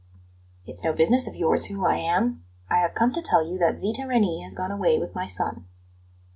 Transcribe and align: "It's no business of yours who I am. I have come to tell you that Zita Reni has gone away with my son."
"It's 0.65 0.83
no 0.83 0.93
business 0.93 1.27
of 1.27 1.35
yours 1.35 1.65
who 1.67 1.85
I 1.85 1.97
am. 1.97 2.43
I 2.71 2.77
have 2.79 2.95
come 2.95 3.11
to 3.13 3.21
tell 3.21 3.45
you 3.45 3.59
that 3.59 3.77
Zita 3.77 4.07
Reni 4.07 4.41
has 4.41 4.55
gone 4.55 4.71
away 4.71 4.97
with 4.97 5.13
my 5.13 5.27
son." 5.27 5.67